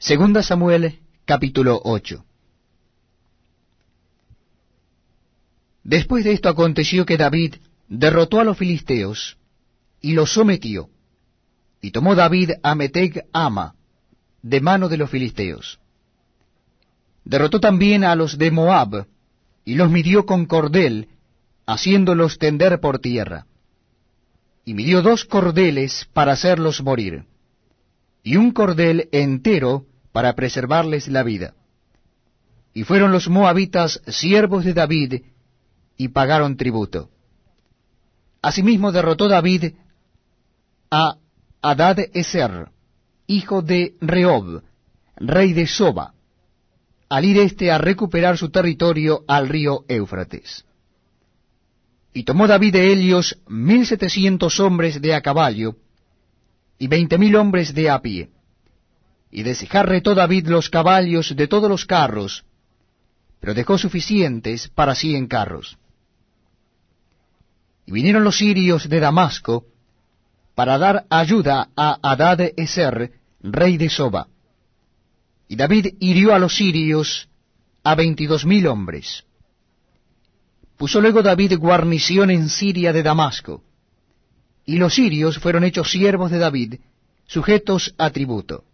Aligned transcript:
Segunda 0.00 0.42
Samuel, 0.42 0.98
capítulo 1.26 1.78
8. 1.84 2.24
Después 5.84 6.24
de 6.24 6.32
esto 6.32 6.48
aconteció 6.48 7.04
que 7.04 7.18
David 7.18 7.56
derrotó 7.86 8.40
a 8.40 8.44
los 8.44 8.56
filisteos 8.56 9.36
y 10.00 10.14
los 10.14 10.32
sometió, 10.32 10.88
y 11.82 11.90
tomó 11.90 12.14
David 12.14 12.52
a 12.62 12.74
Meteg 12.74 13.26
Ama, 13.34 13.74
de 14.40 14.62
mano 14.62 14.88
de 14.88 14.96
los 14.96 15.10
filisteos. 15.10 15.80
Derrotó 17.26 17.60
también 17.60 18.02
a 18.02 18.14
los 18.14 18.38
de 18.38 18.50
Moab, 18.50 19.06
y 19.66 19.74
los 19.74 19.90
midió 19.90 20.24
con 20.24 20.46
cordel, 20.46 21.08
haciéndolos 21.66 22.38
tender 22.38 22.80
por 22.80 23.00
tierra. 23.00 23.44
Y 24.64 24.72
midió 24.72 25.02
dos 25.02 25.26
cordeles 25.26 26.08
para 26.14 26.32
hacerlos 26.32 26.82
morir, 26.82 27.26
y 28.22 28.36
un 28.36 28.52
cordel 28.52 29.10
entero 29.12 29.89
para 30.12 30.34
preservarles 30.34 31.08
la 31.08 31.22
vida. 31.22 31.54
Y 32.74 32.84
fueron 32.84 33.12
los 33.12 33.28
moabitas 33.28 34.00
siervos 34.06 34.64
de 34.64 34.74
David, 34.74 35.22
y 35.96 36.08
pagaron 36.08 36.56
tributo. 36.56 37.10
Asimismo 38.40 38.90
derrotó 38.90 39.28
David 39.28 39.74
a 40.90 41.16
Adad 41.60 41.98
Eser, 42.14 42.68
hijo 43.26 43.60
de 43.60 43.96
Rehob, 44.00 44.62
rey 45.16 45.52
de 45.52 45.66
Soba, 45.66 46.14
al 47.08 47.24
ir 47.24 47.38
éste 47.38 47.70
a 47.70 47.78
recuperar 47.78 48.38
su 48.38 48.50
territorio 48.50 49.24
al 49.28 49.48
río 49.48 49.84
Éufrates. 49.88 50.64
Y 52.14 52.24
tomó 52.24 52.46
David 52.46 52.72
de 52.72 52.92
Helios 52.92 53.38
mil 53.46 53.86
setecientos 53.86 54.58
hombres 54.58 55.00
de 55.02 55.14
a 55.14 55.20
caballo, 55.20 55.76
y 56.78 56.88
veinte 56.88 57.18
mil 57.18 57.36
hombres 57.36 57.74
de 57.74 57.90
a 57.90 58.00
pie. 58.00 58.30
Y 59.30 59.42
desjarretó 59.42 60.14
David 60.14 60.48
los 60.48 60.70
caballos 60.70 61.34
de 61.36 61.46
todos 61.46 61.68
los 61.68 61.86
carros, 61.86 62.44
pero 63.40 63.54
dejó 63.54 63.78
suficientes 63.78 64.68
para 64.68 64.94
cien 64.94 65.26
carros. 65.26 65.78
Y 67.86 67.92
vinieron 67.92 68.24
los 68.24 68.38
sirios 68.38 68.88
de 68.88 69.00
Damasco, 69.00 69.64
para 70.54 70.78
dar 70.78 71.06
ayuda 71.08 71.70
a 71.76 71.98
Adad 72.02 72.40
Eser, 72.56 73.12
rey 73.40 73.78
de 73.78 73.88
Soba. 73.88 74.28
Y 75.48 75.56
David 75.56 75.94
hirió 76.00 76.34
a 76.34 76.38
los 76.38 76.54
sirios 76.54 77.28
a 77.82 77.94
veintidós 77.94 78.44
mil 78.44 78.66
hombres. 78.66 79.24
Puso 80.76 81.00
luego 81.00 81.22
David 81.22 81.58
guarnición 81.58 82.30
en 82.30 82.48
Siria 82.48 82.92
de 82.92 83.02
Damasco, 83.02 83.62
y 84.66 84.76
los 84.76 84.94
sirios 84.94 85.38
fueron 85.38 85.64
hechos 85.64 85.90
siervos 85.90 86.30
de 86.30 86.38
David, 86.38 86.74
sujetos 87.26 87.94
a 87.98 88.10
tributo. 88.10 88.64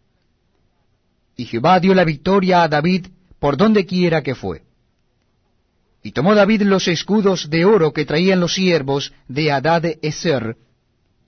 Y 1.37 1.45
Jehová 1.45 1.79
dio 1.81 1.95
la 1.95 2.05
victoria 2.05 2.62
a 2.62 2.69
David 2.69 3.09
por 3.39 3.56
donde 3.56 3.84
quiera 3.84 4.23
que 4.23 4.34
fue. 4.34 4.62
Y 6.03 6.12
tomó 6.12 6.34
David 6.34 6.62
los 6.62 6.89
escudos 6.89 7.51
de 7.51 7.65
oro 7.65 7.93
que 7.93 8.05
traían 8.05 8.41
los 8.41 8.55
siervos 8.55 9.12
de 9.28 9.53
Adad 9.53 9.84
Eser, 10.03 10.56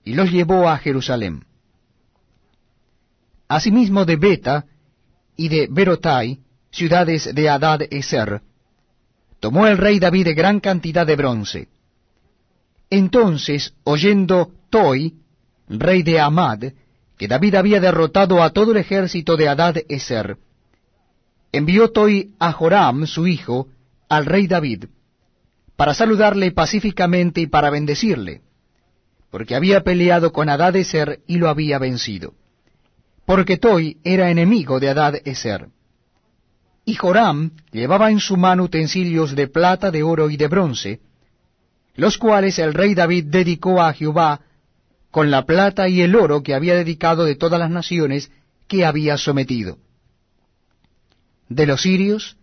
y 0.05 0.15
los 0.15 0.31
llevó 0.31 0.69
a 0.69 0.78
Jerusalén. 0.78 1.45
Asimismo 3.48 4.05
de 4.05 4.17
Beta 4.17 4.67
y 5.37 5.48
de 5.48 5.69
Berotai, 5.70 6.39
ciudades 6.70 7.34
de 7.34 7.48
Adad 7.48 7.81
Eser, 7.91 8.41
tomó 9.41 9.67
el 9.67 9.78
rey 9.78 9.98
David 9.98 10.28
gran 10.34 10.61
cantidad 10.61 11.06
de 11.06 11.17
bronce. 11.17 11.69
Entonces, 12.91 13.75
oyendo 13.84 14.53
Toi, 14.70 15.15
rey 15.69 16.03
de 16.03 16.20
Amad, 16.20 16.65
que 17.19 17.28
David 17.28 17.56
había 17.56 17.80
derrotado 17.80 18.42
a 18.42 18.50
todo 18.50 18.72
el 18.72 18.78
ejército 18.78 19.36
de 19.36 19.48
Adad 19.48 19.77
Eser, 19.88 20.36
envió 21.52 21.91
Toi 21.91 22.30
a 22.38 22.52
Joram, 22.52 23.06
su 23.06 23.27
hijo, 23.27 23.69
al 24.08 24.25
rey 24.25 24.47
David, 24.47 24.86
para 25.77 25.94
saludarle 25.94 26.52
pacíficamente 26.52 27.43
y 27.43 27.47
para 27.47 27.70
bendecirle, 27.70 28.43
porque 29.31 29.54
había 29.54 29.82
peleado 29.82 30.32
con 30.32 30.48
Adad 30.48 30.76
Eser 30.76 31.20
y 31.26 31.37
lo 31.37 31.48
había 31.48 31.78
vencido 31.78 32.34
porque 33.28 33.59
Toi 33.59 33.98
era 34.04 34.31
enemigo 34.31 34.81
de 34.81 34.88
Adad 34.88 35.16
Eser. 35.22 35.69
Y 36.87 36.94
Joram 36.94 37.50
llevaba 37.70 38.10
en 38.10 38.20
su 38.20 38.38
mano 38.38 38.62
utensilios 38.62 39.37
de 39.37 39.48
plata, 39.48 39.91
de 39.91 40.03
oro 40.03 40.31
y 40.31 40.38
de 40.38 40.48
bronce, 40.48 41.00
los 41.94 42.16
cuales 42.16 42.59
el 42.59 42.72
rey 42.72 42.94
David 42.94 43.26
dedicó 43.26 43.82
a 43.82 43.93
Jehová 43.93 44.41
con 45.10 45.30
la 45.30 45.46
plata 45.46 45.88
y 45.88 46.02
el 46.02 46.14
oro 46.14 46.42
que 46.42 46.54
había 46.54 46.74
dedicado 46.74 47.24
de 47.24 47.34
todas 47.34 47.58
las 47.58 47.70
naciones 47.70 48.30
que 48.66 48.84
había 48.84 49.16
sometido. 49.16 49.78
De 51.48 51.66
los 51.66 51.82
sirios, 51.82 52.36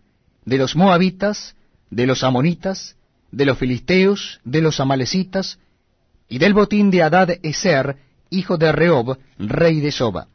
de 0.44 0.58
los 0.58 0.74
moabitas, 0.74 1.54
de 1.90 2.06
los 2.06 2.24
amonitas, 2.24 2.96
de 3.30 3.44
los 3.44 3.58
filisteos, 3.58 4.40
de 4.44 4.62
los 4.62 4.80
amalecitas, 4.80 5.58
y 6.28 6.38
del 6.38 6.54
botín 6.54 6.90
de 6.90 7.02
Adad 7.02 7.30
Eser, 7.42 7.98
hijo 8.30 8.56
de 8.56 8.72
Rehob, 8.72 9.18
rey 9.38 9.80
de 9.80 9.92
Soba. 9.92 10.26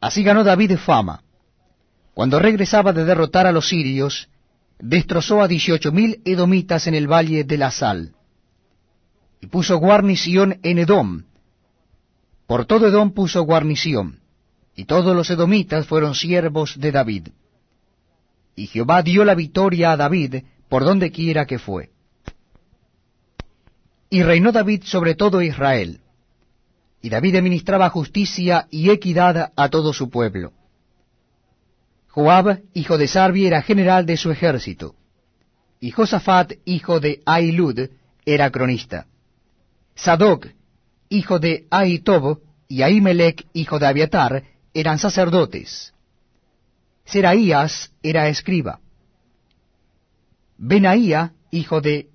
Así 0.00 0.22
ganó 0.22 0.44
David 0.44 0.76
fama. 0.76 1.22
Cuando 2.14 2.38
regresaba 2.38 2.92
de 2.92 3.04
derrotar 3.04 3.46
a 3.46 3.52
los 3.52 3.68
sirios, 3.68 4.28
destrozó 4.78 5.42
a 5.42 5.48
dieciocho 5.48 5.92
mil 5.92 6.20
edomitas 6.24 6.86
en 6.86 6.94
el 6.94 7.10
valle 7.10 7.44
de 7.44 7.56
la 7.56 7.70
sal, 7.70 8.14
y 9.42 9.48
puso 9.48 9.76
guarnición 9.76 10.58
en 10.62 10.78
Edom. 10.78 11.24
Por 12.46 12.64
todo 12.64 12.86
Edom 12.86 13.10
puso 13.10 13.42
guarnición, 13.42 14.20
y 14.74 14.86
todos 14.86 15.14
los 15.14 15.28
edomitas 15.28 15.86
fueron 15.86 16.14
siervos 16.14 16.80
de 16.80 16.92
David. 16.92 17.28
Y 18.56 18.68
Jehová 18.68 19.02
dio 19.02 19.26
la 19.26 19.34
victoria 19.34 19.92
a 19.92 19.98
David 19.98 20.36
por 20.70 20.84
donde 20.84 21.10
quiera 21.10 21.44
que 21.44 21.58
fue. 21.58 21.90
Y 24.08 24.22
reinó 24.22 24.50
David 24.50 24.84
sobre 24.84 25.14
todo 25.14 25.42
Israel 25.42 26.00
y 27.02 27.10
David 27.10 27.36
administraba 27.36 27.90
justicia 27.90 28.68
y 28.70 28.90
equidad 28.90 29.52
a 29.56 29.68
todo 29.68 29.92
su 29.92 30.08
pueblo. 30.08 30.52
Joab, 32.08 32.60
hijo 32.74 32.96
de 32.96 33.08
Sarbi, 33.08 33.46
era 33.46 33.62
general 33.62 34.06
de 34.06 34.16
su 34.16 34.30
ejército, 34.30 34.94
y 35.80 35.90
Josafat, 35.90 36.52
hijo 36.64 37.00
de 37.00 37.20
Ailud, 37.26 37.88
era 38.24 38.50
cronista. 38.50 39.06
Sadoc, 39.94 40.46
hijo 41.08 41.38
de 41.38 41.66
Aitob, 41.70 42.40
y 42.72 42.80
Ahimelech, 42.80 43.46
hijo 43.52 43.78
de 43.78 43.86
Abiatar, 43.86 44.44
eran 44.72 44.98
sacerdotes. 44.98 45.92
Seraías 47.04 47.92
era 48.02 48.28
escriba. 48.28 48.80
Benaía, 50.56 51.34
hijo 51.50 51.82
de 51.82 52.08